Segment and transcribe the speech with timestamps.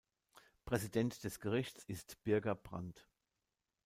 [0.65, 3.07] Präsident des Gerichts ist Birger Brandt.